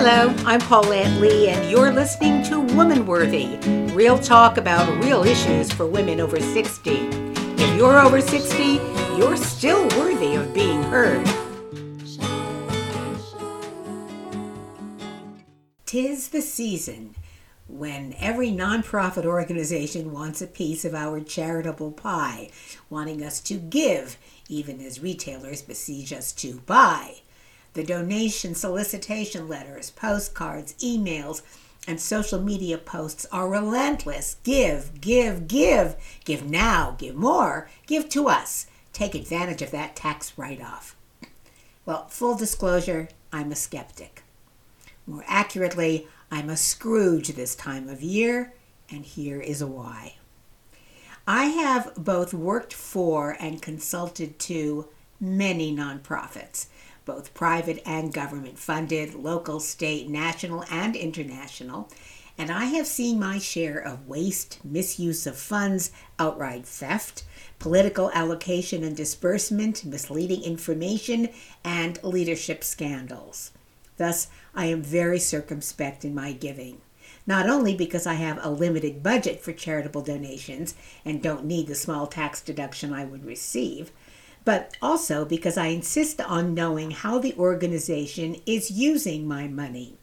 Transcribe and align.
Hello, 0.00 0.32
I'm 0.46 0.60
Paulette 0.60 1.20
Lee, 1.20 1.48
and 1.48 1.68
you're 1.68 1.92
listening 1.92 2.44
to 2.44 2.60
Woman 2.60 3.04
Worthy, 3.04 3.56
real 3.92 4.16
talk 4.16 4.56
about 4.56 5.02
real 5.02 5.24
issues 5.24 5.72
for 5.72 5.88
women 5.88 6.20
over 6.20 6.38
60. 6.38 6.90
If 6.92 7.76
you're 7.76 7.98
over 7.98 8.20
60, 8.20 8.74
you're 9.16 9.36
still 9.36 9.88
worthy 9.98 10.36
of 10.36 10.54
being 10.54 10.84
heard. 10.84 11.26
Tis 15.84 16.28
the 16.28 16.42
season 16.42 17.16
when 17.66 18.14
every 18.20 18.52
nonprofit 18.52 19.24
organization 19.24 20.12
wants 20.12 20.40
a 20.40 20.46
piece 20.46 20.84
of 20.84 20.94
our 20.94 21.18
charitable 21.18 21.90
pie, 21.90 22.50
wanting 22.88 23.24
us 23.24 23.40
to 23.40 23.54
give, 23.54 24.16
even 24.48 24.80
as 24.80 25.02
retailers 25.02 25.60
besiege 25.60 26.12
us 26.12 26.30
to 26.34 26.60
buy. 26.66 27.16
The 27.74 27.84
donation 27.84 28.54
solicitation 28.54 29.48
letters, 29.48 29.90
postcards, 29.90 30.74
emails, 30.74 31.42
and 31.86 32.00
social 32.00 32.40
media 32.40 32.76
posts 32.76 33.26
are 33.32 33.48
relentless. 33.48 34.36
Give, 34.42 35.00
give, 35.00 35.48
give. 35.48 35.96
Give 36.24 36.44
now, 36.44 36.96
give 36.98 37.14
more, 37.14 37.68
give 37.86 38.08
to 38.10 38.28
us. 38.28 38.66
Take 38.92 39.14
advantage 39.14 39.62
of 39.62 39.70
that 39.70 39.96
tax 39.96 40.36
write 40.36 40.60
off. 40.60 40.96
Well, 41.86 42.08
full 42.08 42.34
disclosure, 42.34 43.08
I'm 43.32 43.52
a 43.52 43.56
skeptic. 43.56 44.22
More 45.06 45.24
accurately, 45.26 46.06
I'm 46.30 46.50
a 46.50 46.56
Scrooge 46.56 47.28
this 47.28 47.54
time 47.54 47.88
of 47.88 48.02
year, 48.02 48.52
and 48.90 49.06
here 49.06 49.40
is 49.40 49.62
a 49.62 49.66
why. 49.66 50.16
I 51.26 51.46
have 51.46 51.92
both 51.96 52.34
worked 52.34 52.74
for 52.74 53.36
and 53.40 53.62
consulted 53.62 54.38
to 54.40 54.88
many 55.20 55.74
nonprofits 55.74 56.66
both 57.08 57.32
private 57.32 57.82
and 57.86 58.12
government 58.12 58.58
funded, 58.58 59.14
local, 59.14 59.58
state, 59.60 60.10
national, 60.10 60.62
and 60.70 60.94
international. 60.94 61.88
And 62.36 62.50
I 62.50 62.66
have 62.66 62.86
seen 62.86 63.18
my 63.18 63.38
share 63.38 63.78
of 63.78 64.06
waste, 64.06 64.58
misuse 64.62 65.26
of 65.26 65.38
funds, 65.38 65.90
outright 66.18 66.66
theft, 66.66 67.24
political 67.58 68.10
allocation 68.12 68.84
and 68.84 68.94
disbursement, 68.94 69.86
misleading 69.86 70.42
information, 70.42 71.30
and 71.64 71.98
leadership 72.04 72.62
scandals. 72.62 73.52
Thus, 73.96 74.28
I 74.54 74.66
am 74.66 74.82
very 74.82 75.18
circumspect 75.18 76.04
in 76.04 76.14
my 76.14 76.32
giving. 76.32 76.82
Not 77.26 77.48
only 77.48 77.74
because 77.74 78.06
I 78.06 78.14
have 78.14 78.38
a 78.42 78.50
limited 78.50 79.02
budget 79.02 79.40
for 79.40 79.52
charitable 79.52 80.02
donations 80.02 80.74
and 81.06 81.22
don't 81.22 81.46
need 81.46 81.68
the 81.68 81.74
small 81.74 82.06
tax 82.06 82.42
deduction 82.42 82.92
I 82.92 83.06
would 83.06 83.24
receive, 83.24 83.92
but 84.44 84.76
also 84.80 85.24
because 85.24 85.56
I 85.56 85.66
insist 85.66 86.20
on 86.20 86.54
knowing 86.54 86.90
how 86.92 87.18
the 87.18 87.34
organization 87.36 88.36
is 88.46 88.70
using 88.70 89.26
my 89.26 89.48
money. 89.48 89.98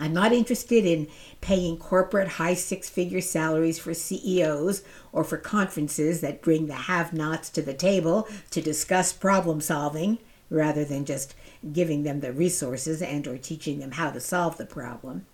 I'm 0.00 0.12
not 0.12 0.32
interested 0.32 0.84
in 0.84 1.08
paying 1.40 1.76
corporate 1.76 2.28
high 2.28 2.54
six 2.54 2.88
figure 2.88 3.20
salaries 3.20 3.78
for 3.78 3.94
CEOs 3.94 4.82
or 5.12 5.24
for 5.24 5.36
conferences 5.36 6.20
that 6.20 6.42
bring 6.42 6.66
the 6.66 6.74
have 6.74 7.12
nots 7.12 7.48
to 7.50 7.62
the 7.62 7.74
table 7.74 8.28
to 8.50 8.60
discuss 8.60 9.12
problem 9.12 9.60
solving 9.60 10.18
rather 10.50 10.84
than 10.84 11.04
just 11.04 11.34
giving 11.72 12.02
them 12.02 12.20
the 12.20 12.32
resources 12.32 13.00
and 13.00 13.26
or 13.26 13.38
teaching 13.38 13.78
them 13.78 13.92
how 13.92 14.10
to 14.10 14.20
solve 14.20 14.56
the 14.56 14.66
problem. 14.66 15.26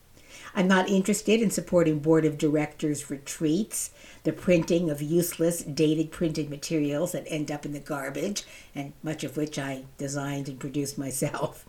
I'm 0.54 0.68
not 0.68 0.88
interested 0.88 1.40
in 1.40 1.50
supporting 1.50 2.00
board 2.00 2.24
of 2.24 2.38
directors 2.38 3.10
retreats, 3.10 3.90
the 4.24 4.32
printing 4.32 4.90
of 4.90 5.00
useless, 5.00 5.62
dated 5.62 6.10
printed 6.10 6.50
materials 6.50 7.12
that 7.12 7.24
end 7.26 7.50
up 7.50 7.64
in 7.64 7.72
the 7.72 7.80
garbage, 7.80 8.44
and 8.74 8.92
much 9.02 9.24
of 9.24 9.36
which 9.36 9.58
I 9.58 9.84
designed 9.98 10.48
and 10.48 10.58
produced 10.58 10.98
myself. 10.98 11.66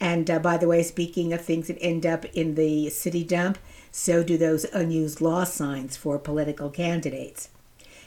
And 0.00 0.30
uh, 0.30 0.38
by 0.38 0.56
the 0.56 0.68
way, 0.68 0.82
speaking 0.82 1.32
of 1.32 1.40
things 1.40 1.66
that 1.68 1.78
end 1.80 2.06
up 2.06 2.24
in 2.26 2.54
the 2.54 2.90
city 2.90 3.24
dump, 3.24 3.58
so 3.90 4.22
do 4.22 4.38
those 4.38 4.64
unused 4.66 5.20
law 5.20 5.44
signs 5.44 5.96
for 5.96 6.18
political 6.18 6.70
candidates. 6.70 7.48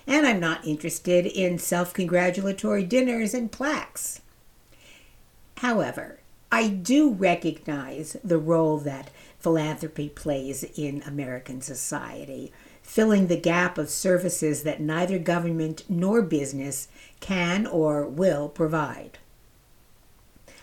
And 0.08 0.26
I'm 0.26 0.40
not 0.40 0.66
interested 0.66 1.26
in 1.26 1.60
self 1.60 1.94
congratulatory 1.94 2.84
dinners 2.84 3.34
and 3.34 3.52
plaques. 3.52 4.22
However, 5.58 6.20
I 6.52 6.68
do 6.68 7.12
recognize 7.12 8.18
the 8.24 8.38
role 8.38 8.78
that 8.80 9.10
philanthropy 9.42 10.10
plays 10.10 10.64
in 10.76 11.04
American 11.06 11.62
society, 11.62 12.52
filling 12.82 13.28
the 13.28 13.38
gap 13.40 13.78
of 13.78 13.90
services 13.90 14.64
that 14.64 14.82
neither 14.82 15.18
government 15.18 15.84
nor 15.90 16.22
business 16.22 16.88
can 17.20 17.66
or 17.66 18.06
will 18.06 18.50
provide. 18.50 19.18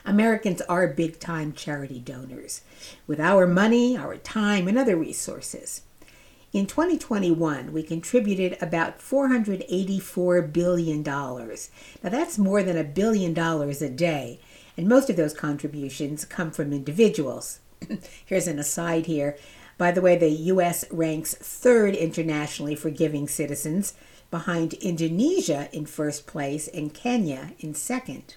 Americans 0.05 0.63
are 0.63 0.89
big 0.89 1.21
time 1.21 1.53
charity 1.53 1.99
donors, 1.99 2.63
with 3.07 3.21
our 3.21 3.47
money, 3.47 3.97
our 3.97 4.17
time, 4.17 4.67
and 4.67 4.79
other 4.79 4.97
resources. 4.97 5.83
In 6.51 6.67
2021, 6.67 7.75
we 7.75 7.83
contributed 7.83 8.57
about 8.63 9.01
$484 9.01 10.51
billion. 10.51 11.03
Now, 11.03 11.59
that's 12.03 12.39
more 12.39 12.63
than 12.63 12.79
a 12.79 12.85
billion 12.85 13.35
dollars 13.35 13.83
a 13.83 13.91
day, 13.91 14.41
and 14.75 14.89
most 14.89 15.11
of 15.11 15.17
those 15.17 15.35
contributions 15.35 16.25
come 16.25 16.51
from 16.51 16.73
individuals. 16.73 17.61
Here's 18.27 18.47
an 18.47 18.59
aside 18.59 19.07
here. 19.07 19.37
By 19.77 19.93
the 19.93 20.01
way, 20.01 20.17
the 20.17 20.29
U.S. 20.29 20.85
ranks 20.91 21.35
third 21.35 21.95
internationally 21.95 22.75
for 22.75 22.91
giving 22.91 23.29
citizens, 23.29 23.95
behind 24.31 24.75
Indonesia 24.75 25.69
in 25.73 25.87
first 25.87 26.27
place 26.27 26.69
and 26.69 26.93
Kenya 26.93 27.53
in 27.61 27.75
second. 27.75 28.37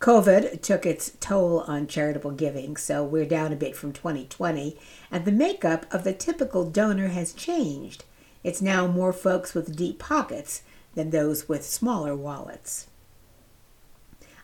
COVID 0.00 0.62
took 0.62 0.86
its 0.86 1.12
toll 1.18 1.60
on 1.60 1.88
charitable 1.88 2.30
giving, 2.32 2.76
so 2.76 3.02
we're 3.02 3.24
down 3.24 3.52
a 3.52 3.56
bit 3.56 3.74
from 3.74 3.92
2020, 3.92 4.76
and 5.10 5.24
the 5.24 5.32
makeup 5.32 5.86
of 5.92 6.04
the 6.04 6.12
typical 6.12 6.70
donor 6.70 7.08
has 7.08 7.32
changed. 7.32 8.04
It's 8.44 8.62
now 8.62 8.86
more 8.86 9.12
folks 9.12 9.54
with 9.54 9.74
deep 9.74 9.98
pockets 9.98 10.62
than 10.94 11.10
those 11.10 11.48
with 11.48 11.64
smaller 11.64 12.14
wallets. 12.14 12.86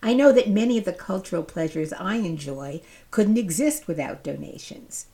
I 0.04 0.12
know 0.12 0.32
that 0.32 0.50
many 0.50 0.76
of 0.76 0.84
the 0.84 0.92
cultural 0.92 1.42
pleasures 1.42 1.90
I 1.94 2.16
enjoy 2.16 2.82
couldn't 3.10 3.38
exist 3.38 3.88
without 3.88 4.22
donations. 4.22 5.06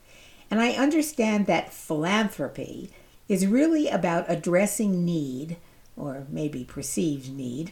And 0.51 0.59
I 0.59 0.73
understand 0.73 1.45
that 1.45 1.71
philanthropy 1.71 2.91
is 3.29 3.47
really 3.47 3.87
about 3.87 4.25
addressing 4.27 5.05
need, 5.05 5.55
or 5.95 6.27
maybe 6.27 6.65
perceived 6.65 7.31
need, 7.31 7.71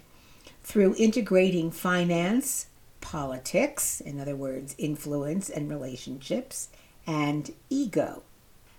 through 0.64 0.96
integrating 0.98 1.72
finance, 1.72 2.68
politics, 3.02 4.00
in 4.00 4.18
other 4.18 4.38
words, 4.38 4.74
influence 4.78 5.50
and 5.50 5.70
relationships, 5.70 6.70
and 7.06 7.52
ego. 7.70 8.24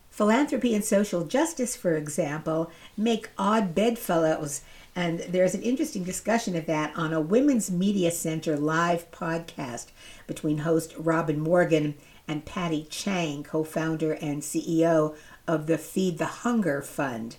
Philanthropy 0.09 0.75
and 0.75 0.85
social 0.85 1.25
justice, 1.25 1.77
for 1.77 1.95
example, 1.95 2.71
make 2.97 3.29
odd 3.37 3.75
bedfellows 3.75 4.63
and 4.95 5.21
there's 5.21 5.55
an 5.55 5.63
interesting 5.63 6.05
discussion 6.05 6.57
of 6.57 6.67
that 6.67 6.97
on 6.97 7.13
a 7.13 7.21
Women's 7.21 7.71
Media 7.71 8.11
Center 8.11 8.57
live 8.57 9.11
podcast 9.11 9.87
between 10.27 10.59
host 10.59 10.95
Robin 10.99 11.39
Morgan 11.39 11.95
and 12.27 12.45
Patty 12.45 12.87
Chang, 12.91 13.43
co 13.43 13.65
founder 13.65 14.13
and 14.13 14.43
CEO 14.43 15.15
of 15.47 15.67
the 15.67 15.79
Feed 15.79 16.19
the 16.19 16.27
Hunger 16.27 16.83
Fund. 16.83 17.37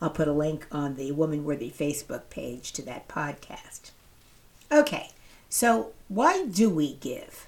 I'll 0.00 0.10
put 0.10 0.28
a 0.28 0.32
link 0.32 0.66
on 0.72 0.96
the 0.96 1.12
Woman 1.12 1.44
Worthy 1.44 1.70
Facebook 1.70 2.28
page 2.28 2.72
to 2.72 2.82
that 2.82 3.08
podcast. 3.08 3.92
Okay, 4.70 5.10
so 5.48 5.92
why 6.08 6.46
do 6.46 6.68
we 6.68 6.94
give? 6.94 7.46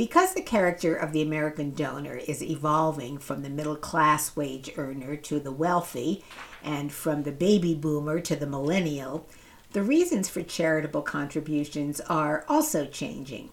Because 0.00 0.32
the 0.32 0.40
character 0.40 0.94
of 0.96 1.12
the 1.12 1.20
American 1.20 1.74
donor 1.74 2.16
is 2.16 2.42
evolving 2.42 3.18
from 3.18 3.42
the 3.42 3.50
middle 3.50 3.76
class 3.76 4.34
wage 4.34 4.70
earner 4.78 5.14
to 5.16 5.38
the 5.38 5.52
wealthy, 5.52 6.24
and 6.64 6.90
from 6.90 7.24
the 7.24 7.32
baby 7.32 7.74
boomer 7.74 8.18
to 8.18 8.34
the 8.34 8.46
millennial, 8.46 9.28
the 9.72 9.82
reasons 9.82 10.26
for 10.26 10.40
charitable 10.40 11.02
contributions 11.02 12.00
are 12.08 12.46
also 12.48 12.86
changing. 12.86 13.50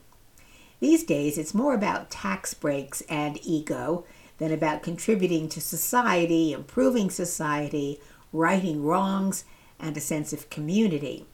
These 0.79 1.03
days, 1.03 1.37
it's 1.37 1.53
more 1.53 1.73
about 1.73 2.09
tax 2.09 2.53
breaks 2.53 3.01
and 3.09 3.37
ego 3.45 4.05
than 4.37 4.53
about 4.53 4.83
contributing 4.83 5.49
to 5.49 5.59
society, 5.59 6.53
improving 6.53 7.09
society, 7.09 7.99
righting 8.31 8.83
wrongs, 8.83 9.43
and 9.81 9.97
a 9.97 9.99
sense 9.99 10.31
of 10.31 10.49
community. 10.49 11.25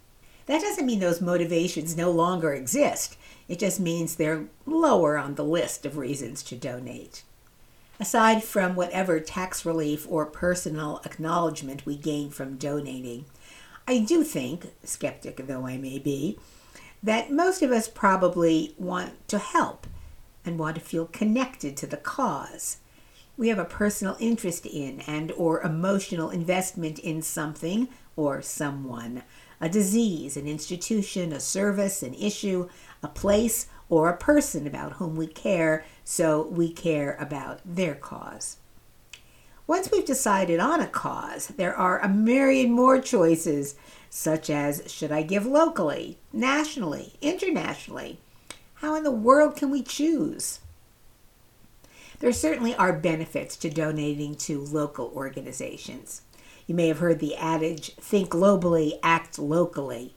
That 0.45 0.62
doesn't 0.62 0.86
mean 0.86 1.00
those 1.00 1.22
motivations 1.22 1.95
no 1.95 2.12
longer 2.12 2.54
exist. 2.54 3.18
It 3.48 3.60
just 3.60 3.80
means 3.80 4.16
they're 4.16 4.45
lower 4.66 5.18
on 5.18 5.36
the 5.36 5.44
list 5.44 5.86
of 5.86 5.98
reasons 5.98 6.44
to 6.44 6.56
donate. 6.56 7.24
Aside 8.00 8.44
from 8.44 8.75
whatever 8.75 9.19
tax 9.19 9.66
relief 9.66 10.06
or 10.10 10.25
personal 10.25 11.01
acknowledgement 11.06 11.86
we 11.86 11.95
gain 11.95 12.30
from 12.31 12.57
donating, 12.57 13.25
I 13.88 14.00
do 14.00 14.24
think, 14.24 14.72
skeptic 14.84 15.48
though 15.48 15.68
I 15.68 15.78
may 15.78 16.00
be, 16.00 16.38
that 17.01 17.31
most 17.31 17.62
of 17.62 17.72
us 17.72 17.88
probably 17.88 18.74
want 18.78 19.28
to 19.28 19.38
help 19.38 19.88
and 20.46 20.57
want 20.57 20.75
to 20.75 20.81
feel 20.81 21.06
connected 21.07 21.78
to 21.78 21.88
the 21.88 21.98
cause. 21.98 22.78
We 23.36 23.50
have 23.50 23.60
a 23.60 23.66
personal 23.66 24.18
interest 24.19 24.66
in 24.66 25.01
and 25.01 25.31
or 25.34 25.62
emotional 25.62 26.30
investment 26.30 27.00
in 27.00 27.22
something 27.22 27.89
or 28.16 28.42
someone, 28.42 29.24
a 29.63 29.69
disease, 29.69 30.36
an 30.36 30.45
institution, 30.45 31.31
a 31.31 31.39
service, 31.39 32.04
an 32.04 32.13
issue, 32.15 32.68
a 33.01 33.07
place, 33.07 33.68
or 33.88 34.10
a 34.10 34.18
person 34.18 34.68
about 34.68 34.94
whom 34.94 35.15
we 35.15 35.25
care, 35.25 35.86
so 36.04 36.45
we 36.48 36.69
care 36.69 37.15
about 37.18 37.62
their 37.63 37.95
cause. 37.95 38.57
Once 39.65 39.89
we've 39.89 40.06
decided 40.06 40.60
on 40.60 40.81
a 40.81 40.88
cause, 40.88 41.48
there 41.48 41.74
are 41.74 42.00
a 42.00 42.10
myriad 42.10 42.69
more 42.69 43.00
choices, 43.00 43.75
such 44.10 44.50
as 44.50 44.83
should 44.92 45.13
I 45.13 45.21
give 45.21 45.45
locally, 45.45 46.18
nationally, 46.33 47.13
internationally? 47.21 48.19
How 48.75 48.95
in 48.95 49.06
the 49.06 49.12
world 49.12 49.56
can 49.56 49.71
we 49.71 49.81
choose? 49.81 50.60
There 52.19 52.33
certainly 52.33 52.75
are 52.75 52.92
benefits 52.92 53.56
to 53.57 53.69
donating 53.69 54.36
to 54.36 54.60
local 54.60 55.13
organizations. 55.15 56.23
You 56.65 56.75
may 56.75 56.88
have 56.88 57.00
heard 57.00 57.19
the 57.19 57.36
adage 57.36 57.95
think 57.95 58.30
globally, 58.30 59.00
act 59.04 59.38
locally. 59.38 60.15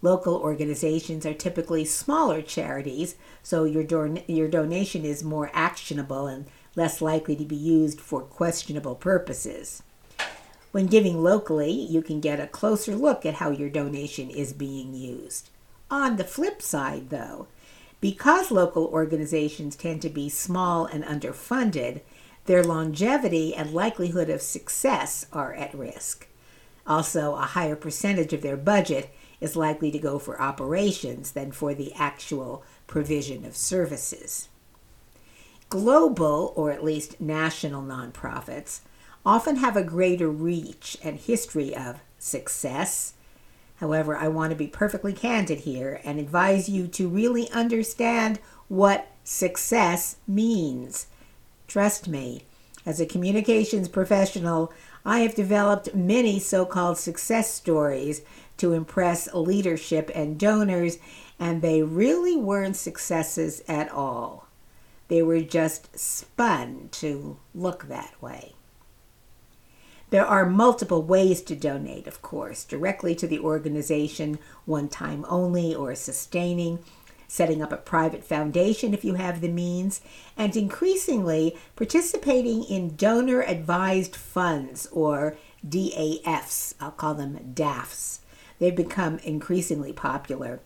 Local 0.00 0.36
organizations 0.36 1.26
are 1.26 1.34
typically 1.34 1.84
smaller 1.84 2.40
charities, 2.40 3.16
so 3.42 3.64
your, 3.64 3.82
don- 3.82 4.22
your 4.26 4.48
donation 4.48 5.04
is 5.04 5.24
more 5.24 5.50
actionable 5.52 6.26
and 6.26 6.46
less 6.76 7.00
likely 7.00 7.34
to 7.36 7.44
be 7.44 7.56
used 7.56 8.00
for 8.00 8.22
questionable 8.22 8.94
purposes. 8.94 9.82
When 10.70 10.86
giving 10.86 11.22
locally, 11.22 11.72
you 11.72 12.02
can 12.02 12.20
get 12.20 12.38
a 12.38 12.46
closer 12.46 12.94
look 12.94 13.26
at 13.26 13.34
how 13.34 13.50
your 13.50 13.70
donation 13.70 14.30
is 14.30 14.52
being 14.52 14.94
used. 14.94 15.50
On 15.90 16.16
the 16.16 16.24
flip 16.24 16.60
side, 16.60 17.10
though, 17.10 17.48
because 18.00 18.50
local 18.50 18.84
organizations 18.86 19.74
tend 19.74 20.02
to 20.02 20.08
be 20.08 20.28
small 20.28 20.86
and 20.86 21.02
underfunded, 21.02 22.02
their 22.48 22.64
longevity 22.64 23.54
and 23.54 23.74
likelihood 23.74 24.30
of 24.30 24.40
success 24.40 25.26
are 25.34 25.52
at 25.52 25.74
risk. 25.74 26.26
Also, 26.86 27.34
a 27.34 27.42
higher 27.42 27.76
percentage 27.76 28.32
of 28.32 28.40
their 28.40 28.56
budget 28.56 29.10
is 29.38 29.54
likely 29.54 29.90
to 29.90 29.98
go 29.98 30.18
for 30.18 30.40
operations 30.40 31.32
than 31.32 31.52
for 31.52 31.74
the 31.74 31.92
actual 31.92 32.64
provision 32.86 33.44
of 33.44 33.54
services. 33.54 34.48
Global, 35.68 36.54
or 36.56 36.70
at 36.70 36.82
least 36.82 37.20
national 37.20 37.82
nonprofits, 37.82 38.80
often 39.26 39.56
have 39.56 39.76
a 39.76 39.84
greater 39.84 40.30
reach 40.30 40.96
and 41.04 41.18
history 41.18 41.76
of 41.76 42.00
success. 42.18 43.12
However, 43.76 44.16
I 44.16 44.28
want 44.28 44.52
to 44.52 44.56
be 44.56 44.68
perfectly 44.68 45.12
candid 45.12 45.60
here 45.60 46.00
and 46.02 46.18
advise 46.18 46.66
you 46.66 46.88
to 46.88 47.10
really 47.10 47.50
understand 47.50 48.40
what 48.68 49.06
success 49.22 50.16
means. 50.26 51.08
Trust 51.68 52.08
me, 52.08 52.44
as 52.86 52.98
a 52.98 53.06
communications 53.06 53.88
professional, 53.88 54.72
I 55.04 55.20
have 55.20 55.34
developed 55.34 55.94
many 55.94 56.40
so 56.40 56.64
called 56.64 56.96
success 56.96 57.52
stories 57.52 58.22
to 58.56 58.72
impress 58.72 59.32
leadership 59.34 60.10
and 60.14 60.38
donors, 60.38 60.96
and 61.38 61.60
they 61.60 61.82
really 61.82 62.36
weren't 62.36 62.76
successes 62.76 63.62
at 63.68 63.90
all. 63.90 64.48
They 65.08 65.22
were 65.22 65.42
just 65.42 65.98
spun 65.98 66.88
to 66.92 67.38
look 67.54 67.88
that 67.88 68.20
way. 68.22 68.54
There 70.10 70.26
are 70.26 70.46
multiple 70.46 71.02
ways 71.02 71.42
to 71.42 71.54
donate, 71.54 72.06
of 72.06 72.22
course, 72.22 72.64
directly 72.64 73.14
to 73.16 73.26
the 73.26 73.40
organization, 73.40 74.38
one 74.64 74.88
time 74.88 75.26
only, 75.28 75.74
or 75.74 75.94
sustaining, 75.94 76.78
setting 77.28 77.62
up 77.62 77.70
a 77.70 77.76
private 77.76 78.24
foundation 78.24 78.94
if 78.94 79.04
you 79.04 79.14
have 79.14 79.40
the 79.40 79.48
means, 79.48 80.00
and 80.36 80.56
increasingly 80.56 81.56
participating 81.76 82.64
in 82.64 82.96
donor 82.96 83.42
advised 83.42 84.16
funds 84.16 84.88
or 84.90 85.36
DAFs. 85.66 86.74
I'll 86.80 86.90
call 86.90 87.14
them 87.14 87.52
DAFs. 87.54 88.20
They've 88.58 88.74
become 88.74 89.18
increasingly 89.18 89.92
popular. 89.92 90.60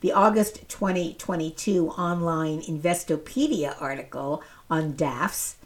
The 0.00 0.12
August 0.12 0.68
2022 0.68 1.88
online 1.88 2.62
Investopedia 2.62 3.74
article 3.82 4.42
on 4.70 4.92
DAFs 4.92 5.56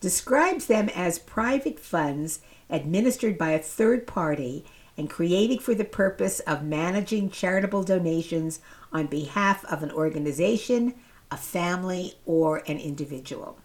describes 0.00 0.66
them 0.66 0.88
as 0.94 1.20
private 1.20 1.78
funds 1.78 2.40
administered 2.68 3.38
by 3.38 3.50
a 3.50 3.60
third 3.60 4.06
party 4.06 4.64
and 4.98 5.10
created 5.10 5.62
for 5.62 5.74
the 5.74 5.84
purpose 5.84 6.40
of 6.40 6.64
managing 6.64 7.30
charitable 7.30 7.82
donations 7.82 8.60
on 8.96 9.06
behalf 9.06 9.64
of 9.66 9.82
an 9.82 9.90
organization, 9.90 10.94
a 11.30 11.36
family, 11.36 12.14
or 12.24 12.62
an 12.66 12.78
individual. 12.78 13.58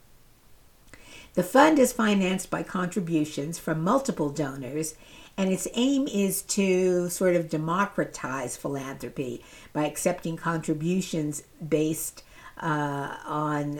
The 1.35 1.43
fund 1.43 1.79
is 1.79 1.93
financed 1.93 2.49
by 2.49 2.63
contributions 2.63 3.57
from 3.57 3.81
multiple 3.81 4.29
donors 4.29 4.95
and 5.37 5.49
its 5.49 5.67
aim 5.75 6.07
is 6.07 6.41
to 6.41 7.09
sort 7.09 7.37
of 7.37 7.49
democratize 7.49 8.57
philanthropy 8.57 9.41
by 9.71 9.85
accepting 9.85 10.35
contributions 10.35 11.43
based 11.65 12.23
uh, 12.57 13.15
on 13.25 13.79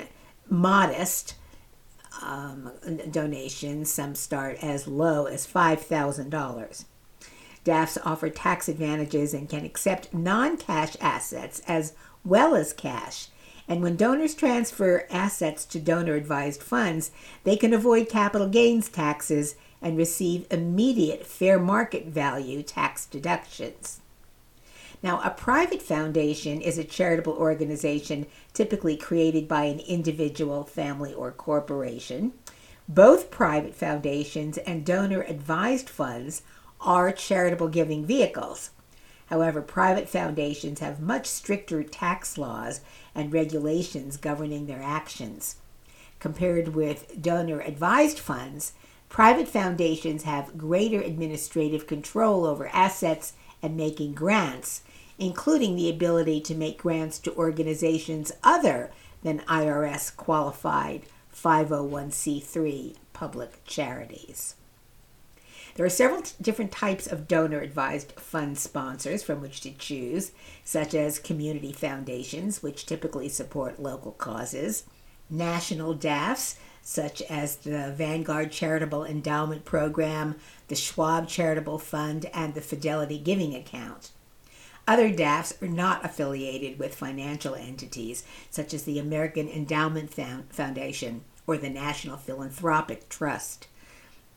modest 0.49 1.35
um, 2.21 2.71
donations. 3.11 3.91
Some 3.91 4.15
start 4.15 4.63
as 4.63 4.87
low 4.87 5.25
as 5.25 5.45
$5,000. 5.45 6.85
DAFs 7.63 7.97
offer 8.03 8.29
tax 8.29 8.67
advantages 8.67 9.33
and 9.33 9.49
can 9.49 9.65
accept 9.65 10.13
non 10.13 10.57
cash 10.57 10.97
assets 10.99 11.61
as 11.67 11.93
well 12.23 12.55
as 12.55 12.73
cash. 12.73 13.27
And 13.67 13.81
when 13.81 13.95
donors 13.95 14.33
transfer 14.33 15.07
assets 15.09 15.65
to 15.65 15.79
donor 15.79 16.15
advised 16.15 16.63
funds, 16.63 17.11
they 17.43 17.55
can 17.55 17.73
avoid 17.73 18.09
capital 18.09 18.47
gains 18.47 18.89
taxes 18.89 19.55
and 19.81 19.97
receive 19.97 20.45
immediate 20.51 21.25
fair 21.25 21.59
market 21.59 22.07
value 22.07 22.63
tax 22.63 23.05
deductions. 23.05 24.01
Now, 25.03 25.19
a 25.23 25.31
private 25.31 25.81
foundation 25.81 26.61
is 26.61 26.77
a 26.77 26.83
charitable 26.83 27.33
organization 27.33 28.27
typically 28.53 28.95
created 28.95 29.47
by 29.47 29.63
an 29.63 29.79
individual, 29.79 30.63
family, 30.63 31.13
or 31.13 31.31
corporation. 31.31 32.33
Both 32.87 33.31
private 33.31 33.73
foundations 33.73 34.57
and 34.59 34.85
donor 34.85 35.21
advised 35.21 35.89
funds 35.89 36.43
are 36.81 37.11
charitable 37.11 37.69
giving 37.69 38.05
vehicles. 38.05 38.71
However, 39.27 39.61
private 39.61 40.09
foundations 40.09 40.79
have 40.79 40.99
much 40.99 41.25
stricter 41.25 41.83
tax 41.83 42.37
laws 42.37 42.81
and 43.15 43.31
regulations 43.31 44.17
governing 44.17 44.67
their 44.67 44.81
actions. 44.81 45.55
Compared 46.19 46.69
with 46.69 47.21
donor 47.21 47.61
advised 47.61 48.19
funds, 48.19 48.73
Private 49.11 49.49
foundations 49.49 50.23
have 50.23 50.57
greater 50.57 51.01
administrative 51.01 51.85
control 51.85 52.45
over 52.45 52.69
assets 52.69 53.33
and 53.61 53.75
making 53.75 54.13
grants, 54.13 54.83
including 55.19 55.75
the 55.75 55.89
ability 55.89 56.39
to 56.39 56.55
make 56.55 56.77
grants 56.77 57.19
to 57.19 57.35
organizations 57.35 58.31
other 58.41 58.89
than 59.21 59.39
IRS 59.41 60.15
qualified 60.15 61.01
501c3 61.35 62.95
public 63.11 63.65
charities. 63.65 64.55
There 65.75 65.85
are 65.85 65.89
several 65.89 66.21
t- 66.21 66.33
different 66.41 66.71
types 66.71 67.07
of 67.07 67.27
donor 67.27 67.59
advised 67.59 68.11
fund 68.13 68.57
sponsors 68.57 69.23
from 69.23 69.41
which 69.41 69.61
to 69.61 69.71
choose, 69.71 70.31
such 70.63 70.93
as 70.93 71.19
community 71.19 71.71
foundations, 71.71 72.61
which 72.61 72.85
typically 72.85 73.29
support 73.29 73.81
local 73.81 74.11
causes, 74.11 74.83
national 75.29 75.95
DAFs, 75.95 76.55
such 76.81 77.21
as 77.23 77.57
the 77.57 77.93
Vanguard 77.95 78.51
Charitable 78.51 79.05
Endowment 79.05 79.65
Program, 79.65 80.35
the 80.67 80.75
Schwab 80.75 81.27
Charitable 81.27 81.77
Fund, 81.77 82.25
and 82.33 82.53
the 82.53 82.61
Fidelity 82.61 83.19
Giving 83.19 83.55
Account. 83.55 84.11
Other 84.87 85.11
DAFs 85.11 85.61
are 85.61 85.67
not 85.67 86.03
affiliated 86.03 86.79
with 86.79 86.95
financial 86.95 87.55
entities 87.55 88.23
such 88.49 88.73
as 88.73 88.83
the 88.83 88.99
American 88.99 89.47
Endowment 89.47 90.11
Foundation 90.49 91.23
or 91.45 91.57
the 91.57 91.69
National 91.69 92.17
Philanthropic 92.17 93.07
Trust. 93.07 93.67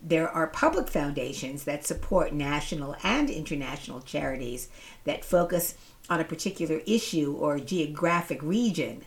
There 0.07 0.29
are 0.29 0.47
public 0.47 0.89
foundations 0.89 1.65
that 1.65 1.87
support 1.87 2.35
national 2.35 2.95
and 3.03 3.31
international 3.31 4.03
charities 4.03 4.69
that 5.05 5.25
focus 5.25 5.77
on 6.11 6.21
a 6.21 6.25
particular 6.25 6.83
issue 6.87 7.35
or 7.41 7.59
geographic 7.59 8.43
region 8.43 9.05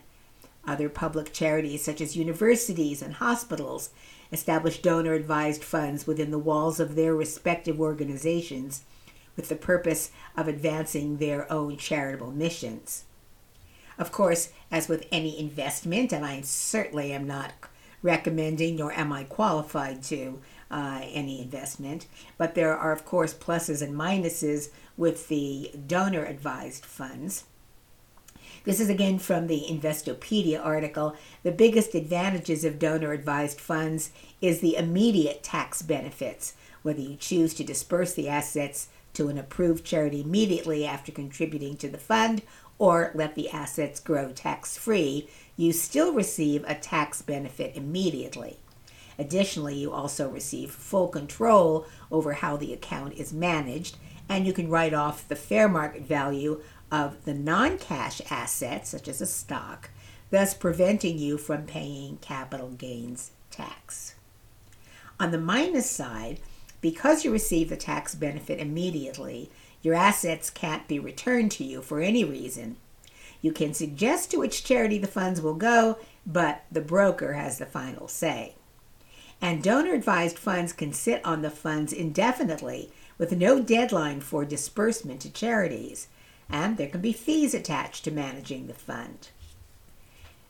other 0.66 0.88
public 0.88 1.32
charities, 1.32 1.82
such 1.82 2.00
as 2.00 2.16
universities 2.16 3.00
and 3.00 3.14
hospitals, 3.14 3.90
establish 4.30 4.82
donor 4.82 5.14
advised 5.14 5.64
funds 5.64 6.06
within 6.06 6.30
the 6.30 6.38
walls 6.38 6.78
of 6.78 6.94
their 6.94 7.14
respective 7.14 7.80
organizations 7.80 8.82
with 9.34 9.48
the 9.48 9.56
purpose 9.56 10.10
of 10.36 10.46
advancing 10.46 11.16
their 11.16 11.50
own 11.50 11.76
charitable 11.78 12.32
missions. 12.32 13.04
Of 13.96 14.12
course, 14.12 14.50
as 14.70 14.88
with 14.88 15.06
any 15.10 15.38
investment, 15.38 16.12
and 16.12 16.24
I 16.24 16.42
certainly 16.42 17.12
am 17.12 17.26
not 17.26 17.52
recommending 18.02 18.76
nor 18.76 18.92
am 18.92 19.12
I 19.12 19.24
qualified 19.24 20.02
to 20.04 20.40
uh, 20.70 21.00
any 21.02 21.40
investment, 21.40 22.06
but 22.36 22.54
there 22.54 22.76
are, 22.76 22.92
of 22.92 23.04
course, 23.04 23.34
pluses 23.34 23.82
and 23.82 23.94
minuses 23.94 24.68
with 24.96 25.28
the 25.28 25.70
donor 25.86 26.24
advised 26.24 26.84
funds. 26.84 27.44
This 28.64 28.80
is 28.80 28.90
again 28.90 29.18
from 29.18 29.46
the 29.46 29.64
Investopedia 29.68 30.62
article. 30.62 31.16
The 31.42 31.52
biggest 31.52 31.94
advantages 31.94 32.64
of 32.64 32.78
donor 32.78 33.12
advised 33.12 33.60
funds 33.60 34.10
is 34.42 34.60
the 34.60 34.76
immediate 34.76 35.42
tax 35.42 35.80
benefits, 35.80 36.54
whether 36.82 37.00
you 37.00 37.16
choose 37.16 37.54
to 37.54 37.64
disperse 37.64 38.12
the 38.12 38.28
assets 38.28 38.88
to 39.14 39.28
an 39.28 39.38
approved 39.38 39.84
charity 39.84 40.20
immediately 40.20 40.84
after 40.84 41.10
contributing 41.10 41.76
to 41.78 41.88
the 41.88 41.98
fund 41.98 42.42
or 42.78 43.10
let 43.14 43.34
the 43.34 43.50
assets 43.50 44.00
grow 44.00 44.32
tax 44.32 44.76
free, 44.76 45.28
you 45.56 45.72
still 45.72 46.12
receive 46.12 46.64
a 46.66 46.74
tax 46.74 47.22
benefit 47.22 47.74
immediately. 47.74 48.58
Additionally, 49.18 49.74
you 49.74 49.92
also 49.92 50.28
receive 50.28 50.70
full 50.70 51.08
control 51.08 51.86
over 52.10 52.34
how 52.34 52.56
the 52.56 52.72
account 52.72 53.14
is 53.14 53.32
managed, 53.32 53.96
and 54.28 54.46
you 54.46 54.52
can 54.52 54.68
write 54.70 54.94
off 54.94 55.26
the 55.26 55.36
fair 55.36 55.68
market 55.68 56.02
value 56.02 56.62
of 56.90 57.24
the 57.24 57.34
non 57.34 57.78
cash 57.78 58.20
assets, 58.30 58.90
such 58.90 59.08
as 59.08 59.20
a 59.20 59.26
stock, 59.26 59.90
thus 60.30 60.54
preventing 60.54 61.18
you 61.18 61.36
from 61.36 61.66
paying 61.66 62.18
capital 62.18 62.70
gains 62.70 63.32
tax. 63.50 64.14
On 65.18 65.32
the 65.32 65.38
minus 65.38 65.90
side, 65.90 66.38
because 66.80 67.24
you 67.24 67.32
receive 67.32 67.68
the 67.68 67.76
tax 67.76 68.14
benefit 68.14 68.60
immediately, 68.60 69.50
your 69.82 69.94
assets 69.94 70.48
can't 70.48 70.86
be 70.86 70.98
returned 70.98 71.50
to 71.52 71.64
you 71.64 71.82
for 71.82 72.00
any 72.00 72.24
reason. 72.24 72.76
You 73.40 73.52
can 73.52 73.74
suggest 73.74 74.30
to 74.30 74.38
which 74.38 74.64
charity 74.64 74.98
the 74.98 75.06
funds 75.06 75.40
will 75.40 75.54
go, 75.54 75.98
but 76.24 76.64
the 76.70 76.80
broker 76.80 77.32
has 77.32 77.58
the 77.58 77.66
final 77.66 78.06
say. 78.06 78.54
And 79.40 79.62
donor 79.62 79.94
advised 79.94 80.38
funds 80.38 80.72
can 80.72 80.92
sit 80.92 81.24
on 81.24 81.42
the 81.42 81.50
funds 81.50 81.92
indefinitely 81.92 82.90
with 83.18 83.32
no 83.32 83.60
deadline 83.60 84.20
for 84.20 84.44
disbursement 84.44 85.20
to 85.22 85.30
charities, 85.30 86.08
and 86.48 86.76
there 86.76 86.88
can 86.88 87.00
be 87.00 87.12
fees 87.12 87.54
attached 87.54 88.04
to 88.04 88.10
managing 88.10 88.66
the 88.66 88.74
fund. 88.74 89.28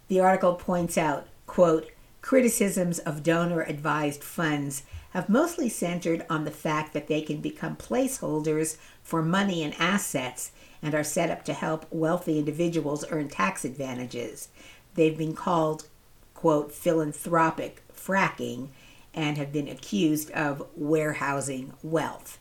The 0.09 0.21
article 0.21 0.55
points 0.55 0.97
out, 0.97 1.27
quote, 1.47 1.91
criticisms 2.23 2.99
of 2.99 3.23
donor 3.23 3.63
advised 3.63 4.25
funds 4.25 4.83
have 5.11 5.29
mostly 5.29 5.69
centered 5.69 6.25
on 6.29 6.45
the 6.45 6.51
fact 6.51 6.93
that 6.93 7.09
they 7.09 7.23
can 7.23 7.41
become 7.41 7.77
placeholders 7.77 8.77
for 9.03 9.23
money 9.23 9.63
and 9.63 9.75
assets 9.79 10.53
and 10.83 10.95
are 10.95 11.05
set 11.05 11.31
up 11.31 11.45
to 11.45 11.53
help 11.53 11.87
wealthy 11.91 12.39
individuals 12.39 13.05
earn 13.11 13.29
tax 13.29 13.65
advantages. 13.65 14.49
They've 14.95 15.17
been 15.17 15.35
called, 15.35 15.89
quote, 16.35 16.73
philanthropic 16.73 17.83
fracking 17.99 18.69
and 19.15 19.37
have 19.37 19.53
been 19.53 19.69
accused 19.69 20.31
of 20.31 20.67
warehousing 20.77 21.73
wealth, 21.83 22.39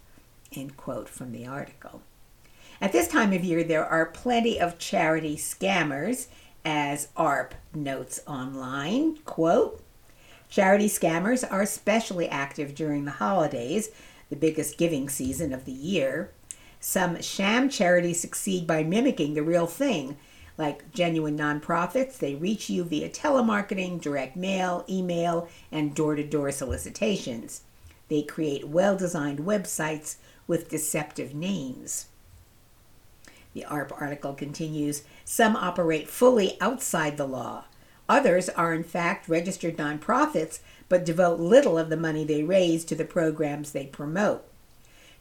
end 0.53 0.77
quote 0.77 1.09
from 1.09 1.31
the 1.31 1.47
article. 1.47 2.01
At 2.79 2.91
this 2.91 3.07
time 3.07 3.33
of 3.33 3.43
year, 3.43 3.63
there 3.63 3.85
are 3.85 4.05
plenty 4.05 4.59
of 4.59 4.77
charity 4.77 5.35
scammers, 5.35 6.27
as 6.67 7.07
AARP 7.15 7.51
notes 7.73 8.19
online. 8.27 9.15
Quote, 9.23 9.81
Charity 10.49 10.87
scammers 10.87 11.49
are 11.49 11.61
especially 11.61 12.27
active 12.27 12.75
during 12.75 13.05
the 13.05 13.11
holidays, 13.11 13.89
the 14.29 14.35
biggest 14.35 14.77
giving 14.77 15.07
season 15.07 15.53
of 15.53 15.63
the 15.63 15.71
year. 15.71 16.31
Some 16.79 17.21
sham 17.21 17.69
charities 17.69 18.19
succeed 18.19 18.67
by 18.67 18.83
mimicking 18.83 19.33
the 19.33 19.43
real 19.43 19.65
thing. 19.65 20.17
Like 20.57 20.91
genuine 20.91 21.37
nonprofits, 21.37 22.17
they 22.17 22.33
reach 22.35 22.69
you 22.69 22.83
via 22.83 23.09
telemarketing, 23.09 24.01
direct 24.01 24.35
mail, 24.35 24.83
email, 24.89 25.47
and 25.71 25.93
door 25.93 26.15
to 26.15 26.23
door 26.23 26.51
solicitations. 26.51 27.61
They 28.09 28.23
create 28.23 28.67
well 28.67 28.95
designed 28.95 29.39
websites 29.39 30.15
with 30.47 30.69
deceptive 30.69 31.35
names. 31.35 32.07
The 33.53 33.65
AARP 33.69 33.91
article 34.01 34.33
continues 34.33 35.03
Some 35.25 35.55
operate 35.55 36.09
fully 36.09 36.59
outside 36.61 37.17
the 37.17 37.27
law. 37.27 37.65
Others 38.09 38.49
are, 38.49 38.73
in 38.73 38.83
fact, 38.83 39.27
registered 39.27 39.77
nonprofits 39.77 40.59
but 40.89 41.05
devote 41.05 41.39
little 41.39 41.77
of 41.77 41.89
the 41.89 41.97
money 41.97 42.23
they 42.23 42.43
raise 42.43 42.85
to 42.85 42.95
the 42.95 43.05
programs 43.05 43.71
they 43.71 43.85
promote. 43.85 44.45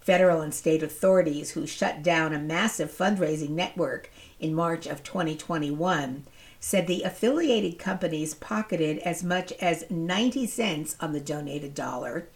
Federal 0.06 0.40
and 0.40 0.54
state 0.54 0.84
authorities 0.84 1.50
who 1.50 1.66
shut 1.66 2.00
down 2.00 2.32
a 2.32 2.38
massive 2.38 2.92
fundraising 2.92 3.50
network 3.50 4.08
in 4.38 4.54
March 4.54 4.86
of 4.86 5.02
2021 5.02 6.24
said 6.60 6.86
the 6.86 7.02
affiliated 7.02 7.76
companies 7.76 8.32
pocketed 8.32 8.98
as 8.98 9.24
much 9.24 9.50
as 9.54 9.90
90 9.90 10.46
cents 10.46 10.94
on 11.00 11.12
the 11.12 11.18
donated 11.18 11.74
dollar 11.74 12.28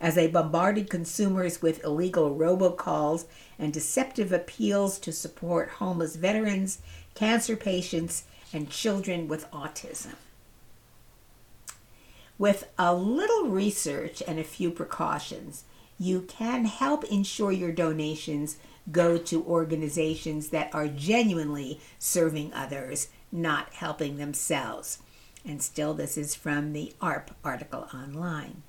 as 0.00 0.16
they 0.16 0.26
bombarded 0.26 0.90
consumers 0.90 1.62
with 1.62 1.84
illegal 1.84 2.34
robocalls 2.34 3.26
and 3.56 3.72
deceptive 3.72 4.32
appeals 4.32 4.98
to 4.98 5.12
support 5.12 5.68
homeless 5.78 6.16
veterans, 6.16 6.80
cancer 7.14 7.54
patients, 7.54 8.24
and 8.52 8.68
children 8.68 9.28
with 9.28 9.48
autism. 9.52 10.16
With 12.36 12.68
a 12.76 12.92
little 12.92 13.46
research 13.46 14.24
and 14.26 14.40
a 14.40 14.44
few 14.44 14.72
precautions, 14.72 15.62
you 16.02 16.22
can 16.22 16.64
help 16.64 17.04
ensure 17.04 17.52
your 17.52 17.70
donations 17.70 18.56
go 18.90 19.16
to 19.16 19.44
organizations 19.44 20.48
that 20.48 20.74
are 20.74 20.88
genuinely 20.88 21.80
serving 21.98 22.52
others, 22.52 23.08
not 23.30 23.72
helping 23.74 24.16
themselves. 24.16 24.98
And 25.44 25.62
still, 25.62 25.94
this 25.94 26.18
is 26.18 26.34
from 26.34 26.72
the 26.72 26.92
AARP 27.00 27.28
article 27.44 27.88
online. 27.94 28.62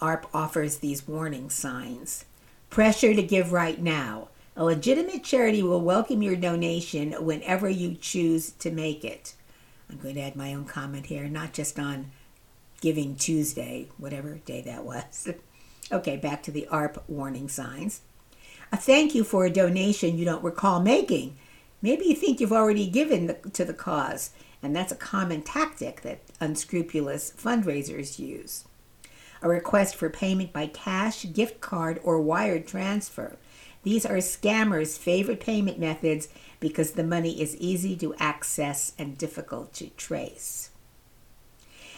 AARP 0.00 0.24
offers 0.32 0.78
these 0.78 1.06
warning 1.06 1.50
signs. 1.50 2.24
Pressure 2.70 3.14
to 3.14 3.22
give 3.22 3.52
right 3.52 3.80
now. 3.80 4.28
A 4.56 4.64
legitimate 4.64 5.22
charity 5.22 5.62
will 5.62 5.82
welcome 5.82 6.22
your 6.22 6.36
donation 6.36 7.12
whenever 7.12 7.68
you 7.68 7.94
choose 7.94 8.52
to 8.52 8.70
make 8.70 9.04
it. 9.04 9.34
I'm 9.90 9.98
going 9.98 10.14
to 10.14 10.22
add 10.22 10.34
my 10.36 10.54
own 10.54 10.64
comment 10.64 11.06
here, 11.06 11.28
not 11.28 11.52
just 11.52 11.78
on 11.78 12.10
Giving 12.80 13.16
Tuesday, 13.16 13.88
whatever 13.98 14.36
day 14.44 14.60
that 14.62 14.84
was. 14.84 15.28
okay, 15.92 16.16
back 16.16 16.42
to 16.44 16.50
the 16.50 16.68
AARP 16.70 17.02
warning 17.08 17.48
signs. 17.48 18.02
A 18.72 18.76
thank 18.76 19.14
you 19.14 19.24
for 19.24 19.44
a 19.44 19.50
donation 19.50 20.18
you 20.18 20.24
don't 20.24 20.44
recall 20.44 20.80
making. 20.80 21.36
Maybe 21.80 22.06
you 22.06 22.14
think 22.14 22.40
you've 22.40 22.52
already 22.52 22.86
given 22.88 23.26
the, 23.26 23.34
to 23.34 23.64
the 23.64 23.74
cause, 23.74 24.30
and 24.62 24.74
that's 24.74 24.92
a 24.92 24.96
common 24.96 25.42
tactic 25.42 26.02
that 26.02 26.20
unscrupulous 26.40 27.32
fundraisers 27.32 28.18
use. 28.18 28.64
A 29.42 29.48
request 29.48 29.94
for 29.94 30.10
payment 30.10 30.52
by 30.52 30.66
cash, 30.66 31.26
gift 31.32 31.60
card, 31.60 32.00
or 32.02 32.20
wired 32.20 32.66
transfer. 32.66 33.36
These 33.82 34.04
are 34.04 34.16
scammers' 34.16 34.98
favorite 34.98 35.38
payment 35.38 35.78
methods 35.78 36.28
because 36.58 36.92
the 36.92 37.04
money 37.04 37.40
is 37.40 37.56
easy 37.56 37.96
to 37.98 38.16
access 38.16 38.92
and 38.98 39.16
difficult 39.16 39.72
to 39.74 39.90
trace. 39.90 40.70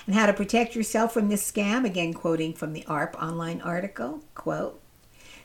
And 0.08 0.14
how 0.14 0.24
to 0.24 0.32
protect 0.32 0.74
yourself 0.74 1.12
from 1.12 1.28
this 1.28 1.52
scam, 1.52 1.84
again 1.84 2.14
quoting 2.14 2.54
from 2.54 2.72
the 2.72 2.82
AARP 2.88 3.14
online 3.22 3.60
article, 3.60 4.22
quote, 4.34 4.80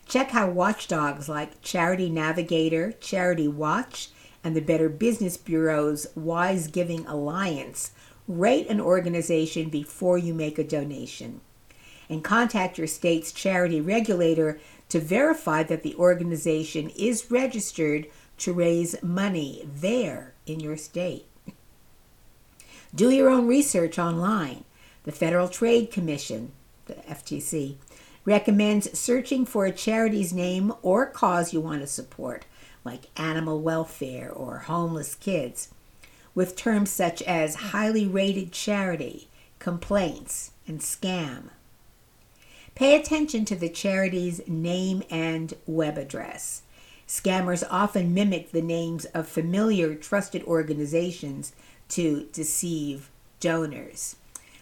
check 0.07 0.31
how 0.31 0.49
watchdogs 0.49 1.27
like 1.27 1.61
Charity 1.61 2.09
Navigator, 2.09 2.93
Charity 2.93 3.49
Watch, 3.49 4.07
and 4.41 4.55
the 4.55 4.61
Better 4.61 4.87
Business 4.87 5.35
Bureau's 5.35 6.07
Wise 6.15 6.67
Giving 6.67 7.05
Alliance 7.07 7.91
rate 8.25 8.69
an 8.69 8.79
organization 8.79 9.67
before 9.67 10.17
you 10.17 10.33
make 10.33 10.57
a 10.57 10.63
donation. 10.63 11.41
And 12.09 12.23
contact 12.23 12.77
your 12.77 12.87
state's 12.87 13.33
charity 13.33 13.81
regulator 13.81 14.61
to 14.87 15.01
verify 15.01 15.63
that 15.63 15.83
the 15.83 15.95
organization 15.95 16.89
is 16.91 17.29
registered 17.29 18.07
to 18.37 18.53
raise 18.53 19.03
money 19.03 19.67
there 19.69 20.35
in 20.45 20.61
your 20.61 20.77
state. 20.77 21.25
Do 22.95 23.09
your 23.09 23.29
own 23.29 23.47
research 23.47 23.97
online. 23.97 24.65
The 25.03 25.11
Federal 25.11 25.47
Trade 25.47 25.89
Commission, 25.89 26.51
the 26.85 26.93
FTC, 26.93 27.77
recommends 28.23 28.97
searching 28.97 29.45
for 29.45 29.65
a 29.65 29.71
charity's 29.71 30.31
name 30.31 30.71
or 30.83 31.07
cause 31.07 31.53
you 31.53 31.59
want 31.59 31.81
to 31.81 31.87
support, 31.87 32.45
like 32.85 33.09
animal 33.17 33.59
welfare 33.61 34.31
or 34.31 34.59
homeless 34.59 35.15
kids, 35.15 35.69
with 36.35 36.55
terms 36.55 36.91
such 36.91 37.23
as 37.23 37.55
highly 37.55 38.05
rated 38.05 38.51
charity, 38.51 39.27
complaints, 39.57 40.51
and 40.67 40.79
scam. 40.79 41.45
Pay 42.75 42.95
attention 42.95 43.43
to 43.45 43.55
the 43.55 43.69
charity's 43.69 44.47
name 44.47 45.01
and 45.09 45.55
web 45.65 45.97
address. 45.97 46.61
Scammers 47.07 47.63
often 47.69 48.13
mimic 48.13 48.51
the 48.51 48.61
names 48.61 49.05
of 49.05 49.27
familiar, 49.27 49.95
trusted 49.95 50.43
organizations 50.43 51.53
to 51.93 52.27
deceive 52.33 53.09
donors. 53.39 54.15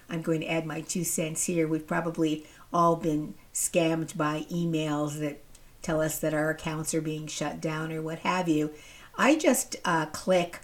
I'm 0.10 0.22
going 0.22 0.42
to 0.42 0.52
add 0.52 0.66
my 0.66 0.82
two 0.82 1.06
cents 1.06 1.46
here. 1.46 1.68
We've 1.68 1.88
probably 1.88 2.46
all 2.74 2.98
been 2.98 3.36
scammed 3.54 4.18
by 4.18 4.46
emails 4.52 5.20
that 5.20 5.42
tell 5.82 6.02
us 6.02 6.20
that 6.20 6.34
our 6.34 6.50
accounts 6.50 6.94
are 6.94 7.02
being 7.02 7.28
shut 7.28 7.62
down 7.62 7.92
or 7.92 8.02
what 8.02 8.20
have 8.20 8.50
you. 8.50 8.72
I 9.18 9.38
just 9.38 9.78
uh, 9.86 10.08
click 10.08 10.60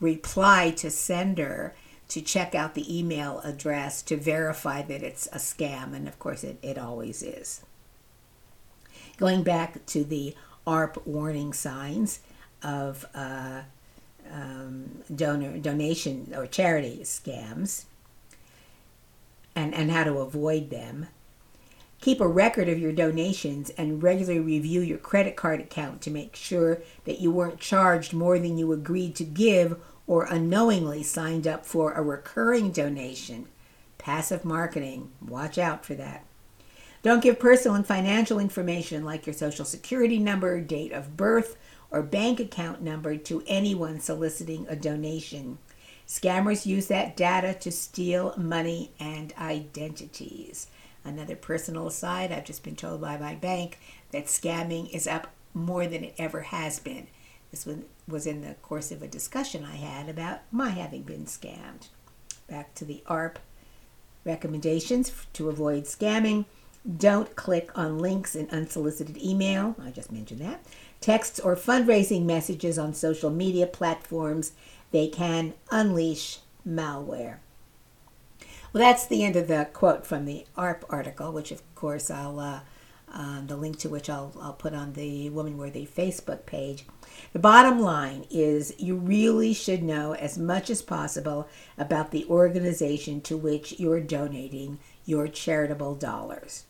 reply 0.00 0.70
to 0.78 0.90
sender 0.90 1.74
to 2.08 2.20
check 2.20 2.54
out 2.54 2.74
the 2.74 2.98
email 2.98 3.40
address 3.44 4.02
to 4.02 4.16
verify 4.16 4.82
that 4.82 5.02
it's 5.02 5.26
a 5.28 5.38
scam, 5.38 5.94
and 5.94 6.08
of 6.08 6.18
course, 6.18 6.42
it, 6.42 6.58
it 6.62 6.78
always 6.78 7.22
is. 7.22 7.62
Going 9.18 9.42
back 9.42 9.84
to 9.86 10.04
the 10.04 10.34
AARP 10.66 11.06
warning 11.06 11.52
signs 11.52 12.20
of 12.62 13.06
uh, 13.14 13.62
um, 14.32 15.02
donor 15.14 15.58
donation 15.58 16.32
or 16.36 16.46
charity 16.46 17.00
scams 17.02 17.84
and, 19.54 19.74
and 19.74 19.90
how 19.90 20.04
to 20.04 20.18
avoid 20.18 20.70
them. 20.70 21.08
Keep 22.00 22.20
a 22.20 22.28
record 22.28 22.68
of 22.68 22.78
your 22.78 22.92
donations 22.92 23.70
and 23.70 24.02
regularly 24.02 24.38
review 24.38 24.80
your 24.80 24.98
credit 24.98 25.34
card 25.34 25.60
account 25.60 26.00
to 26.02 26.10
make 26.10 26.36
sure 26.36 26.80
that 27.04 27.18
you 27.18 27.30
weren't 27.30 27.58
charged 27.58 28.12
more 28.12 28.38
than 28.38 28.56
you 28.56 28.72
agreed 28.72 29.16
to 29.16 29.24
give 29.24 29.80
or 30.06 30.24
unknowingly 30.24 31.02
signed 31.02 31.46
up 31.46 31.66
for 31.66 31.92
a 31.92 32.02
recurring 32.02 32.70
donation. 32.70 33.46
Passive 33.98 34.44
marketing, 34.44 35.10
watch 35.20 35.58
out 35.58 35.84
for 35.84 35.94
that. 35.94 36.24
Don't 37.02 37.22
give 37.22 37.38
personal 37.38 37.74
and 37.74 37.86
financial 37.86 38.38
information 38.38 39.04
like 39.04 39.26
your 39.26 39.34
social 39.34 39.64
security 39.64 40.18
number, 40.18 40.60
date 40.60 40.92
of 40.92 41.16
birth, 41.16 41.56
or 41.90 42.02
bank 42.02 42.40
account 42.40 42.82
number 42.82 43.16
to 43.16 43.42
anyone 43.46 44.00
soliciting 44.00 44.66
a 44.68 44.76
donation. 44.76 45.58
Scammers 46.06 46.66
use 46.66 46.86
that 46.88 47.16
data 47.16 47.54
to 47.54 47.70
steal 47.70 48.34
money 48.36 48.92
and 48.98 49.32
identities. 49.38 50.68
Another 51.04 51.36
personal 51.36 51.86
aside 51.86 52.32
I've 52.32 52.44
just 52.44 52.62
been 52.62 52.76
told 52.76 53.00
by 53.00 53.16
my 53.16 53.34
bank 53.34 53.78
that 54.12 54.26
scamming 54.26 54.90
is 54.90 55.06
up 55.06 55.28
more 55.54 55.86
than 55.86 56.04
it 56.04 56.14
ever 56.18 56.42
has 56.42 56.78
been. 56.78 57.06
This 57.50 57.66
was 58.06 58.26
in 58.26 58.42
the 58.42 58.54
course 58.54 58.90
of 58.90 59.02
a 59.02 59.08
discussion 59.08 59.64
I 59.64 59.76
had 59.76 60.08
about 60.08 60.40
my 60.50 60.70
having 60.70 61.02
been 61.02 61.24
scammed. 61.24 61.88
Back 62.46 62.74
to 62.74 62.84
the 62.84 63.02
AARP 63.06 63.36
recommendations 64.24 65.12
to 65.32 65.48
avoid 65.48 65.84
scamming. 65.84 66.44
Don't 66.96 67.34
click 67.36 67.70
on 67.74 67.98
links 67.98 68.34
in 68.34 68.48
unsolicited 68.50 69.16
email. 69.18 69.76
I 69.82 69.90
just 69.90 70.12
mentioned 70.12 70.40
that. 70.40 70.64
Texts 71.00 71.38
or 71.38 71.56
fundraising 71.56 72.24
messages 72.24 72.78
on 72.78 72.94
social 72.94 73.30
media 73.30 73.66
platforms. 73.66 74.52
They 74.90 75.08
can 75.08 75.54
unleash 75.70 76.38
malware. 76.66 77.38
Well, 78.72 78.82
that's 78.82 79.06
the 79.06 79.24
end 79.24 79.36
of 79.36 79.48
the 79.48 79.68
quote 79.72 80.06
from 80.06 80.24
the 80.24 80.44
AARP 80.56 80.82
article, 80.90 81.32
which 81.32 81.50
of 81.50 81.62
course 81.74 82.10
I'll 82.10 82.38
uh, 82.38 82.60
uh, 83.12 83.40
the 83.46 83.56
link 83.56 83.78
to 83.78 83.88
which 83.88 84.10
I'll, 84.10 84.32
I'll 84.40 84.52
put 84.52 84.74
on 84.74 84.92
the 84.92 85.30
Woman 85.30 85.56
Worthy 85.56 85.86
Facebook 85.86 86.44
page. 86.46 86.84
The 87.32 87.38
bottom 87.38 87.80
line 87.80 88.26
is 88.30 88.74
you 88.78 88.96
really 88.96 89.54
should 89.54 89.82
know 89.82 90.14
as 90.14 90.38
much 90.38 90.70
as 90.70 90.82
possible 90.82 91.48
about 91.76 92.10
the 92.10 92.26
organization 92.26 93.20
to 93.22 93.36
which 93.36 93.78
you're 93.80 94.00
donating 94.00 94.78
your 95.04 95.28
charitable 95.28 95.94
dollars. 95.94 96.64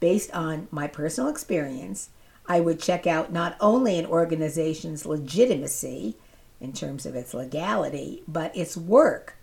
Based 0.00 0.32
on 0.32 0.68
my 0.70 0.86
personal 0.86 1.28
experience, 1.30 2.08
I 2.50 2.60
would 2.60 2.80
check 2.80 3.06
out 3.06 3.32
not 3.32 3.56
only 3.60 3.98
an 3.98 4.06
organization's 4.06 5.06
legitimacy 5.06 6.16
in 6.60 6.72
terms 6.72 7.06
of 7.06 7.14
its 7.14 7.32
legality, 7.32 8.22
but 8.26 8.56
its 8.56 8.76
work 8.76 9.36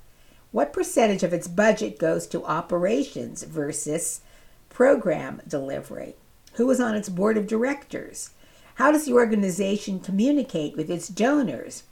what 0.51 0.73
percentage 0.73 1.23
of 1.23 1.33
its 1.33 1.47
budget 1.47 1.99
goes 1.99 2.25
to 2.27 2.45
operations 2.45 3.43
versus 3.43 4.21
program 4.69 5.41
delivery? 5.47 6.15
Who 6.53 6.69
is 6.71 6.79
on 6.79 6.95
its 6.95 7.09
board 7.09 7.37
of 7.37 7.47
directors? 7.47 8.31
How 8.75 8.91
does 8.91 9.05
the 9.05 9.13
organization 9.13 9.99
communicate 9.99 10.77
with 10.77 10.89
its 10.89 11.09
donors? 11.09 11.83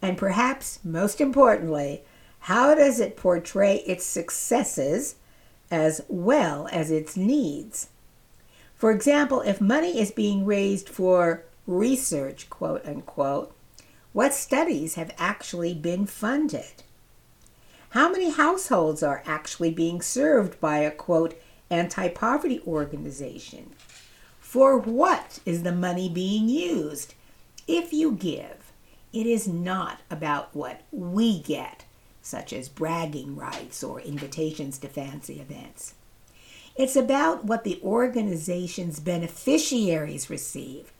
And 0.00 0.18
perhaps 0.18 0.80
most 0.84 1.20
importantly, 1.20 2.02
how 2.40 2.74
does 2.74 2.98
it 2.98 3.16
portray 3.16 3.76
its 3.86 4.04
successes 4.04 5.14
as 5.70 6.02
well 6.08 6.68
as 6.72 6.90
its 6.90 7.16
needs? 7.16 7.88
For 8.82 8.90
example, 8.90 9.42
if 9.42 9.60
money 9.60 10.00
is 10.00 10.10
being 10.10 10.44
raised 10.44 10.88
for 10.88 11.44
research, 11.68 12.50
quote 12.50 12.84
unquote, 12.84 13.54
what 14.12 14.34
studies 14.34 14.96
have 14.96 15.14
actually 15.18 15.72
been 15.72 16.04
funded? 16.04 16.82
How 17.90 18.10
many 18.10 18.30
households 18.30 19.00
are 19.04 19.22
actually 19.24 19.70
being 19.70 20.02
served 20.02 20.58
by 20.58 20.78
a 20.78 20.90
quote 20.90 21.40
anti 21.70 22.08
poverty 22.08 22.60
organization? 22.66 23.70
For 24.40 24.76
what 24.76 25.38
is 25.46 25.62
the 25.62 25.70
money 25.70 26.08
being 26.08 26.48
used? 26.48 27.14
If 27.68 27.92
you 27.92 28.10
give, 28.10 28.72
it 29.12 29.26
is 29.28 29.46
not 29.46 30.00
about 30.10 30.56
what 30.56 30.80
we 30.90 31.40
get, 31.40 31.84
such 32.20 32.52
as 32.52 32.68
bragging 32.68 33.36
rights 33.36 33.84
or 33.84 34.00
invitations 34.00 34.76
to 34.78 34.88
fancy 34.88 35.38
events. 35.38 35.94
It's 36.74 36.96
about 36.96 37.44
what 37.44 37.64
the 37.64 37.80
organization's 37.82 38.98
beneficiaries 38.98 40.30
receive, 40.30 40.92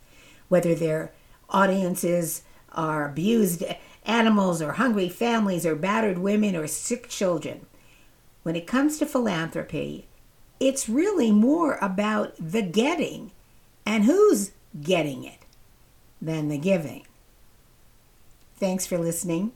whether 0.47 0.75
their 0.75 1.11
audiences 1.49 2.43
are 2.71 3.07
abused 3.07 3.63
animals 4.05 4.61
or 4.61 4.73
hungry 4.73 5.09
families 5.09 5.65
or 5.65 5.75
battered 5.75 6.19
women 6.19 6.55
or 6.55 6.67
sick 6.67 7.07
children. 7.09 7.65
When 8.43 8.55
it 8.55 8.67
comes 8.67 8.97
to 8.99 9.05
philanthropy, 9.05 10.07
it's 10.59 10.89
really 10.89 11.31
more 11.31 11.77
about 11.81 12.35
the 12.39 12.61
getting 12.61 13.31
and 13.85 14.05
who's 14.05 14.51
getting 14.81 15.23
it 15.23 15.39
than 16.21 16.49
the 16.49 16.57
giving. 16.57 17.05
Thanks 18.57 18.85
for 18.85 18.97
listening. 18.97 19.51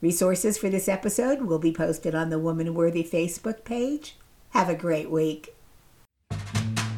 Resources 0.00 0.58
for 0.58 0.68
this 0.68 0.88
episode 0.88 1.42
will 1.42 1.58
be 1.58 1.72
posted 1.72 2.14
on 2.14 2.30
the 2.30 2.38
Woman 2.38 2.74
Worthy 2.74 3.04
Facebook 3.04 3.64
page. 3.64 4.16
Have 4.52 4.68
a 4.68 4.74
great 4.74 5.10
week. 5.10 5.54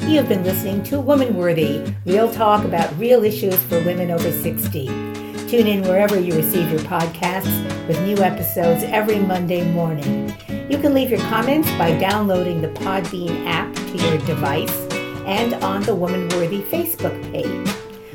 You 0.01 0.17
have 0.17 0.29
been 0.29 0.43
listening 0.43 0.83
to 0.85 0.99
Woman 0.99 1.37
Worthy, 1.37 1.95
real 2.05 2.29
talk 2.33 2.65
about 2.65 2.99
real 2.99 3.23
issues 3.23 3.55
for 3.55 3.81
women 3.85 4.11
over 4.11 4.33
60. 4.33 4.87
Tune 4.87 5.69
in 5.69 5.83
wherever 5.83 6.19
you 6.19 6.35
receive 6.35 6.69
your 6.69 6.81
podcasts 6.81 7.87
with 7.87 8.03
new 8.03 8.17
episodes 8.19 8.83
every 8.83 9.21
Monday 9.21 9.71
morning. 9.71 10.35
You 10.69 10.79
can 10.79 10.95
leave 10.95 11.11
your 11.11 11.21
comments 11.21 11.71
by 11.79 11.97
downloading 11.97 12.61
the 12.61 12.71
Podbean 12.71 13.47
app 13.47 13.73
to 13.73 13.99
your 13.99 14.19
device 14.27 14.77
and 15.25 15.55
on 15.63 15.85
the 15.85 15.95
Woman 15.95 16.29
Worthy 16.31 16.61
Facebook 16.63 17.23
page. 17.31 17.73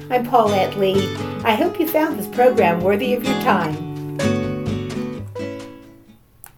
I'm 0.09 0.25
Paulette 0.25 0.77
Lee. 0.77 1.15
I 1.45 1.55
hope 1.55 1.79
you 1.79 1.87
found 1.87 2.19
this 2.19 2.27
program 2.27 2.81
worthy 2.81 3.13
of 3.13 3.23
your 3.23 3.41
time. 3.41 3.88